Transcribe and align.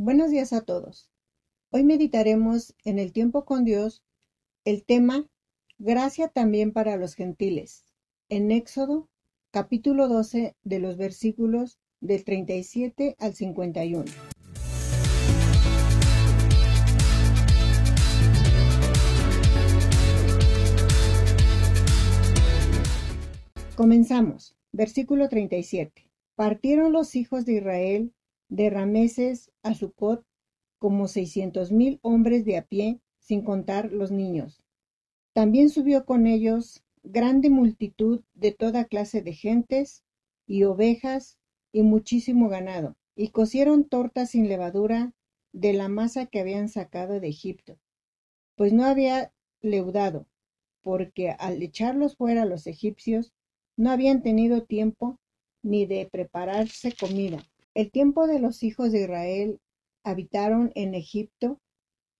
Buenos 0.00 0.30
días 0.30 0.52
a 0.52 0.60
todos. 0.60 1.10
Hoy 1.70 1.82
meditaremos 1.82 2.72
en 2.84 3.00
el 3.00 3.12
tiempo 3.12 3.44
con 3.44 3.64
Dios 3.64 4.04
el 4.64 4.84
tema 4.84 5.26
Gracia 5.76 6.28
también 6.28 6.72
para 6.72 6.96
los 6.96 7.14
gentiles, 7.14 7.84
en 8.28 8.52
Éxodo 8.52 9.08
capítulo 9.50 10.06
12 10.06 10.54
de 10.62 10.78
los 10.78 10.98
versículos 10.98 11.80
del 11.98 12.22
37 12.22 13.16
al 13.18 13.34
51. 13.34 14.04
Comenzamos. 23.74 24.54
Versículo 24.70 25.28
37. 25.28 26.08
Partieron 26.36 26.92
los 26.92 27.16
hijos 27.16 27.44
de 27.44 27.54
Israel 27.54 28.14
de 28.48 28.70
Rameses 28.70 29.50
a 29.62 29.74
Sucot 29.74 30.24
como 30.78 31.08
seiscientos 31.08 31.72
mil 31.72 31.98
hombres 32.02 32.44
de 32.44 32.56
a 32.56 32.62
pie, 32.62 33.00
sin 33.18 33.42
contar 33.42 33.92
los 33.92 34.10
niños. 34.10 34.62
También 35.32 35.68
subió 35.68 36.04
con 36.04 36.26
ellos 36.26 36.82
grande 37.02 37.50
multitud 37.50 38.22
de 38.34 38.52
toda 38.52 38.84
clase 38.84 39.22
de 39.22 39.32
gentes 39.32 40.04
y 40.46 40.64
ovejas 40.64 41.38
y 41.72 41.82
muchísimo 41.82 42.48
ganado, 42.48 42.96
y 43.14 43.28
cocieron 43.28 43.84
tortas 43.84 44.30
sin 44.30 44.48
levadura 44.48 45.12
de 45.52 45.72
la 45.72 45.88
masa 45.88 46.26
que 46.26 46.40
habían 46.40 46.68
sacado 46.68 47.20
de 47.20 47.28
Egipto, 47.28 47.78
pues 48.56 48.72
no 48.72 48.84
había 48.84 49.32
leudado, 49.60 50.26
porque 50.82 51.30
al 51.30 51.62
echarlos 51.62 52.16
fuera 52.16 52.44
los 52.44 52.66
egipcios, 52.66 53.32
no 53.76 53.90
habían 53.90 54.22
tenido 54.22 54.64
tiempo 54.64 55.18
ni 55.62 55.86
de 55.86 56.08
prepararse 56.10 56.92
comida. 56.92 57.38
El 57.74 57.90
tiempo 57.90 58.26
de 58.26 58.40
los 58.40 58.62
hijos 58.62 58.92
de 58.92 59.02
Israel 59.02 59.60
habitaron 60.04 60.72
en 60.74 60.94
Egipto 60.94 61.60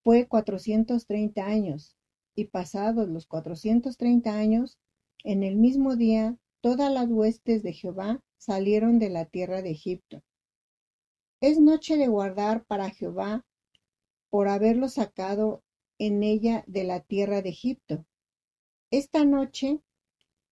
fue 0.04 0.26
cuatrocientos 0.26 1.06
treinta 1.06 1.46
años, 1.46 1.96
y 2.34 2.44
pasados 2.44 3.08
los 3.08 3.26
cuatrocientos 3.26 3.96
treinta 3.96 4.34
años, 4.34 4.78
en 5.24 5.42
el 5.42 5.56
mismo 5.56 5.96
día 5.96 6.36
todas 6.60 6.92
las 6.92 7.08
huestes 7.08 7.62
de 7.62 7.72
Jehová 7.72 8.22
salieron 8.36 8.98
de 8.98 9.10
la 9.10 9.24
tierra 9.24 9.62
de 9.62 9.70
Egipto. 9.70 10.22
Es 11.40 11.60
noche 11.60 11.96
de 11.96 12.08
guardar 12.08 12.64
para 12.64 12.90
Jehová 12.90 13.44
por 14.30 14.48
haberlo 14.48 14.88
sacado 14.88 15.62
en 15.98 16.22
ella 16.22 16.62
de 16.66 16.84
la 16.84 17.00
tierra 17.00 17.42
de 17.42 17.48
Egipto. 17.48 18.06
Esta 18.90 19.24
noche 19.24 19.80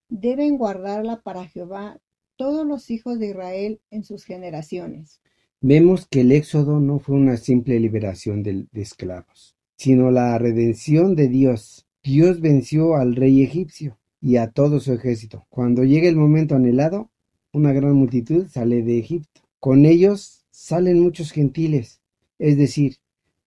deben 0.08 0.58
guardarla 0.58 1.22
para 1.22 1.46
Jehová 1.46 2.00
todos 2.36 2.66
los 2.66 2.90
hijos 2.90 3.18
de 3.18 3.30
Israel 3.30 3.80
en 3.90 4.04
sus 4.04 4.24
generaciones. 4.24 5.20
Vemos 5.60 6.06
que 6.06 6.20
el 6.20 6.32
éxodo 6.32 6.80
no 6.80 6.98
fue 6.98 7.16
una 7.16 7.36
simple 7.36 7.80
liberación 7.80 8.42
de, 8.42 8.66
esclavos, 8.74 9.56
sino 9.76 10.10
la 10.10 10.38
redención 10.38 11.16
de 11.16 11.28
Dios. 11.28 11.86
Dios 12.02 12.40
venció 12.40 12.96
al 12.96 13.16
rey 13.16 13.42
egipcio 13.42 13.98
y 14.20 14.36
a 14.36 14.50
todo 14.50 14.80
su 14.80 14.92
ejército. 14.92 15.46
Cuando 15.48 15.82
llega 15.82 16.08
el 16.08 16.16
momento 16.16 16.54
anhelado, 16.54 17.10
una 17.52 17.72
gran 17.72 17.94
multitud 17.94 18.46
sale 18.48 18.82
de 18.82 18.98
Egipto. 18.98 19.40
Con 19.58 19.86
ellos 19.86 20.44
salen 20.50 21.00
muchos 21.00 21.32
gentiles, 21.32 22.00
es 22.38 22.58
decir, 22.58 22.98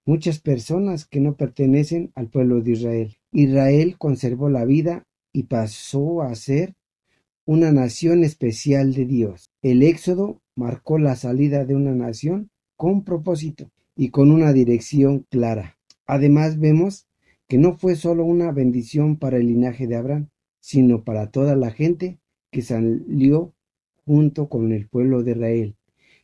muchas 0.05 0.39
personas 0.39 1.05
que 1.05 1.19
no 1.19 1.35
pertenecen 1.35 2.11
al 2.15 2.29
pueblo 2.29 2.61
de 2.61 2.71
Israel. 2.71 3.17
Israel 3.31 3.97
conservó 3.97 4.49
la 4.49 4.65
vida 4.65 5.05
y 5.31 5.43
pasó 5.43 6.23
a 6.23 6.33
ser 6.33 6.75
una 7.49 7.71
nación 7.71 8.23
especial 8.23 8.93
de 8.93 9.05
Dios. 9.05 9.49
El 9.63 9.81
éxodo 9.81 10.39
marcó 10.55 10.99
la 10.99 11.15
salida 11.15 11.65
de 11.65 11.73
una 11.73 11.95
nación 11.95 12.51
con 12.75 13.03
propósito 13.03 13.71
y 13.95 14.11
con 14.11 14.29
una 14.29 14.53
dirección 14.53 15.25
clara. 15.31 15.79
Además 16.05 16.59
vemos 16.59 17.07
que 17.47 17.57
no 17.57 17.75
fue 17.75 17.95
solo 17.95 18.23
una 18.23 18.51
bendición 18.51 19.17
para 19.17 19.37
el 19.37 19.47
linaje 19.47 19.87
de 19.87 19.95
Abraham, 19.95 20.29
sino 20.59 21.03
para 21.03 21.31
toda 21.31 21.55
la 21.55 21.71
gente 21.71 22.19
que 22.51 22.61
salió 22.61 23.55
junto 24.05 24.47
con 24.47 24.71
el 24.71 24.87
pueblo 24.87 25.23
de 25.23 25.31
Israel. 25.31 25.75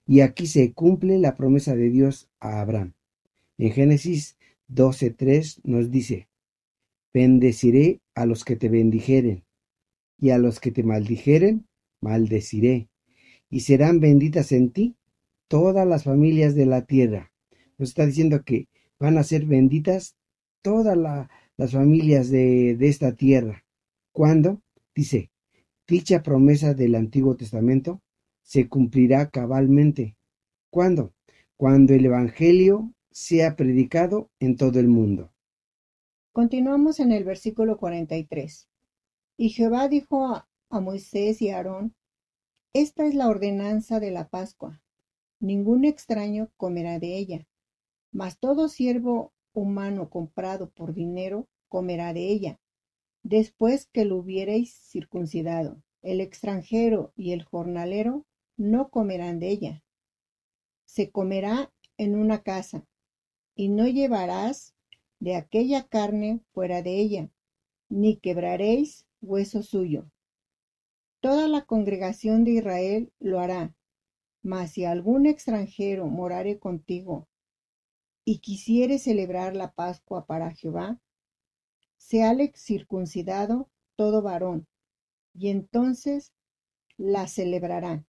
Y 0.06 0.20
aquí 0.20 0.46
se 0.46 0.74
cumple 0.74 1.18
la 1.18 1.36
promesa 1.36 1.76
de 1.76 1.90
Dios 1.90 2.30
a 2.40 2.62
Abraham. 2.62 2.94
En 3.58 3.72
Génesis 3.72 4.38
12.3 4.70 5.62
nos 5.64 5.90
dice, 5.90 6.28
Bendeciré 7.16 8.02
a 8.14 8.28
los 8.28 8.46
que 8.46 8.56
te 8.56 8.70
bendijeren, 8.70 9.45
y 10.18 10.30
a 10.30 10.38
los 10.38 10.60
que 10.60 10.72
te 10.72 10.84
maldijeren, 10.84 11.68
maldeciré, 12.02 12.90
y 13.50 13.62
serán 13.62 14.00
benditas 14.00 14.52
en 14.52 14.72
ti 14.72 14.96
todas 15.48 15.88
las 15.88 16.04
familias 16.04 16.56
de 16.56 16.66
la 16.66 16.86
tierra. 16.86 17.32
Nos 17.78 17.90
está 17.90 18.06
diciendo 18.06 18.44
que 18.44 18.68
van 19.00 19.18
a 19.18 19.24
ser 19.24 19.46
benditas 19.46 20.16
todas 20.62 20.98
las 21.58 21.72
familias 21.72 22.30
de, 22.30 22.76
de 22.76 22.88
esta 22.88 23.14
tierra. 23.14 23.66
¿Cuándo? 24.12 24.62
Dice, 24.96 25.32
dicha 25.88 26.24
promesa 26.24 26.74
del 26.74 26.96
Antiguo 26.96 27.36
Testamento 27.36 28.02
se 28.42 28.70
cumplirá 28.70 29.30
cabalmente. 29.30 30.18
¿Cuándo? 30.70 31.14
Cuando 31.58 31.94
el 31.94 32.06
Evangelio 32.06 32.94
sea 33.12 33.56
predicado 33.56 34.30
en 34.40 34.58
todo 34.58 34.80
el 34.80 34.88
mundo. 34.88 35.32
Continuamos 36.32 37.00
en 37.00 37.14
el 37.14 37.24
versículo 37.24 37.78
43. 37.78 38.68
Y 39.38 39.50
Jehová 39.50 39.90
dijo 39.90 40.28
a, 40.28 40.48
Moisés 40.70 41.42
y 41.42 41.50
a 41.50 41.58
Aarón, 41.58 41.96
Esta 42.74 43.06
es 43.06 43.16
la 43.16 43.28
ordenanza 43.28 44.00
de 44.00 44.12
la 44.12 44.30
Pascua. 44.30 44.82
Ningún 45.40 45.84
extraño 45.84 46.52
comerá 46.56 47.00
de 47.00 47.18
ella, 47.18 47.48
mas 48.12 48.40
todo 48.40 48.70
siervo 48.70 49.34
humano 49.54 50.10
comprado 50.10 50.70
por 50.70 50.94
dinero 50.94 51.48
comerá 51.68 52.14
de 52.14 52.30
ella, 52.30 52.60
después 53.24 53.88
que 53.92 54.06
lo 54.06 54.18
hubiereis 54.18 54.74
circuncidado. 54.74 55.82
El 56.02 56.22
extranjero 56.22 57.12
y 57.16 57.32
el 57.34 57.44
jornalero 57.44 58.26
no 58.56 58.90
comerán 58.90 59.40
de 59.40 59.50
ella. 59.50 59.84
Se 60.86 61.12
comerá 61.12 61.74
en 61.98 62.16
una 62.16 62.42
casa, 62.42 62.86
y 63.54 63.68
no 63.70 63.88
llevarás 63.88 64.76
de 65.20 65.36
aquella 65.36 65.88
carne 65.88 66.42
fuera 66.54 66.82
de 66.82 67.00
ella, 67.00 67.30
ni 67.90 68.18
quebraréis 68.18 69.05
hueso 69.26 69.64
suyo. 69.64 70.10
Toda 71.20 71.48
la 71.48 71.66
congregación 71.66 72.44
de 72.44 72.52
Israel 72.52 73.12
lo 73.20 73.40
hará, 73.40 73.76
mas 74.44 74.72
si 74.72 74.86
algún 74.86 75.26
extranjero 75.26 76.06
morare 76.06 76.60
contigo 76.60 77.28
y 78.24 78.40
quisiere 78.40 79.00
celebrar 79.00 79.56
la 79.56 79.72
Pascua 79.74 80.26
para 80.26 80.52
Jehová, 80.52 81.00
seale 81.98 82.54
circuncidado 82.56 83.70
todo 83.96 84.22
varón, 84.22 84.68
y 85.34 85.50
entonces 85.50 86.32
la 86.98 87.28
celebrará, 87.28 88.06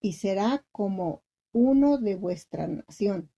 y 0.00 0.14
será 0.14 0.64
como 0.72 1.22
uno 1.52 1.98
de 1.98 2.16
vuestra 2.16 2.66
nación. 2.66 3.30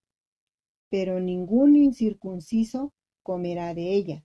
Pero 0.88 1.20
ningún 1.20 1.76
incircunciso 1.76 2.92
comerá 3.22 3.74
de 3.74 3.92
ella. 3.92 4.24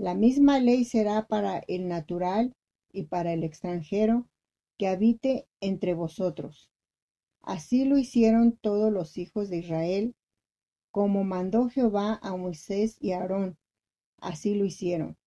La 0.00 0.14
misma 0.14 0.60
ley 0.60 0.86
será 0.86 1.26
para 1.26 1.58
el 1.68 1.86
natural 1.86 2.56
y 2.90 3.02
para 3.02 3.34
el 3.34 3.44
extranjero 3.44 4.26
que 4.78 4.88
habite 4.88 5.46
entre 5.60 5.92
vosotros. 5.92 6.70
Así 7.42 7.84
lo 7.84 7.98
hicieron 7.98 8.56
todos 8.62 8.90
los 8.90 9.18
hijos 9.18 9.50
de 9.50 9.58
Israel, 9.58 10.14
como 10.90 11.22
mandó 11.22 11.68
Jehová 11.68 12.18
a 12.22 12.34
Moisés 12.34 12.96
y 12.98 13.12
a 13.12 13.18
Aarón. 13.18 13.58
Así 14.22 14.54
lo 14.54 14.64
hicieron. 14.64 15.18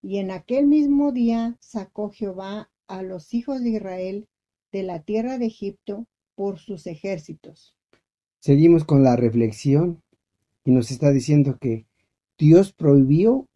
Y 0.00 0.16
en 0.16 0.30
aquel 0.30 0.66
mismo 0.66 1.12
día 1.12 1.58
sacó 1.60 2.08
Jehová 2.08 2.70
a 2.86 3.02
los 3.02 3.34
hijos 3.34 3.60
de 3.60 3.68
Israel 3.68 4.28
de 4.72 4.82
la 4.82 5.02
tierra 5.02 5.36
de 5.36 5.44
Egipto 5.44 6.06
por 6.34 6.58
sus 6.58 6.86
ejércitos. 6.86 7.76
Seguimos 8.40 8.86
con 8.86 9.02
la 9.02 9.14
reflexión 9.14 10.02
y 10.64 10.70
nos 10.70 10.90
está 10.90 11.10
diciendo 11.10 11.58
que 11.60 11.84
Dios 12.38 12.72
prohibió 12.72 13.46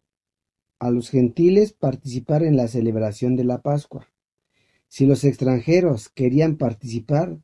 a 0.81 0.89
los 0.89 1.11
gentiles 1.11 1.73
participar 1.73 2.41
en 2.41 2.57
la 2.57 2.67
celebración 2.67 3.35
de 3.35 3.43
la 3.43 3.61
Pascua. 3.61 4.07
Si 4.87 5.05
los 5.05 5.23
extranjeros 5.23 6.09
querían 6.09 6.57
participar, 6.57 7.37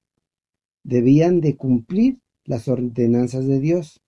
debían 0.83 1.39
de 1.39 1.55
cumplir 1.55 2.17
las 2.45 2.67
ordenanzas 2.67 3.45
de 3.45 3.59
Dios 3.59 4.01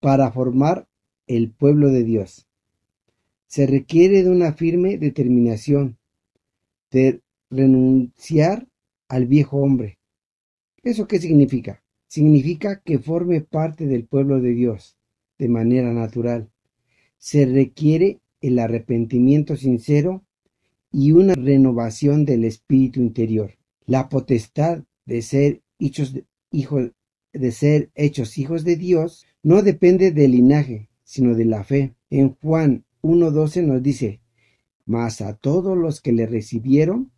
para 0.00 0.32
formar 0.32 0.88
el 1.26 1.50
pueblo 1.50 1.90
de 1.90 2.04
Dios. 2.04 2.46
Se 3.48 3.66
requiere 3.66 4.22
de 4.22 4.30
una 4.30 4.54
firme 4.54 4.96
determinación 4.96 5.98
de 6.90 7.20
renunciar 7.50 8.66
al 9.08 9.26
viejo 9.26 9.58
hombre. 9.58 9.98
¿Eso 10.82 11.06
qué 11.06 11.18
significa? 11.18 11.82
Significa 12.06 12.80
que 12.80 12.98
forme 12.98 13.42
parte 13.42 13.86
del 13.86 14.06
pueblo 14.06 14.40
de 14.40 14.52
Dios 14.52 14.96
de 15.36 15.48
manera 15.50 15.92
natural. 15.92 16.48
Se 17.18 17.44
requiere 17.44 18.20
el 18.40 18.58
arrepentimiento 18.58 19.56
sincero 19.56 20.24
y 20.92 21.12
una 21.12 21.34
renovación 21.34 22.24
del 22.24 22.44
espíritu 22.44 23.00
interior. 23.00 23.54
La 23.86 24.08
potestad 24.08 24.84
de 25.06 25.22
ser 25.22 25.62
hechos 25.78 26.14
hijos 26.50 26.92
de 27.32 27.52
ser 27.52 27.90
hechos 27.94 28.38
hijos 28.38 28.64
de 28.64 28.76
Dios 28.76 29.26
no 29.42 29.62
depende 29.62 30.10
del 30.12 30.32
linaje, 30.32 30.88
sino 31.04 31.34
de 31.34 31.44
la 31.44 31.62
fe. 31.64 31.94
En 32.10 32.34
Juan 32.36 32.84
1.12 33.02 33.64
nos 33.64 33.82
dice, 33.82 34.20
mas 34.86 35.20
a 35.20 35.34
todos 35.34 35.76
los 35.76 36.00
que 36.00 36.12
le 36.12 36.26
recibieron, 36.26 37.12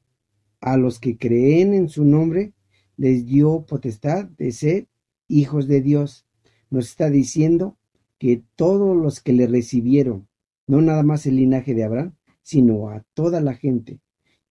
a 0.61 0.77
los 0.77 0.99
que 0.99 1.17
creen 1.17 1.75
en 1.75 1.89
su 1.89 2.05
nombre, 2.05 2.53
les 2.97 3.27
dio 3.27 3.65
potestad 3.67 4.27
de 4.27 4.53
ser 4.53 4.89
hijos 5.29 5.69
de 5.69 5.81
Dios. 5.81 6.27
Nos 6.69 6.89
está 6.91 7.09
diciendo 7.09 7.79
que 8.19 8.43
todos 8.57 8.97
los 8.97 9.21
que 9.21 9.33
le 9.33 9.47
recibieron, 9.47 10.29
no 10.71 10.81
nada 10.81 11.03
más 11.03 11.27
el 11.27 11.35
linaje 11.35 11.75
de 11.75 11.83
Abraham, 11.83 12.15
sino 12.43 12.91
a 12.91 13.05
toda 13.13 13.41
la 13.41 13.55
gente. 13.55 13.99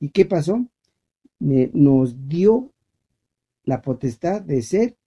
¿Y 0.02 0.10
qué 0.10 0.26
pasó? 0.26 0.68
Nos 1.40 2.28
dio 2.28 2.74
la 3.64 3.82
potestad 3.82 4.42
de 4.42 4.62
ser 4.62 4.98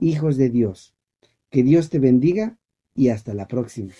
hijos 0.00 0.36
de 0.36 0.50
Dios. 0.50 0.92
Que 1.50 1.62
Dios 1.62 1.88
te 1.88 2.00
bendiga 2.00 2.58
y 2.96 3.10
hasta 3.10 3.32
la 3.32 3.46
próxima. 3.46 3.92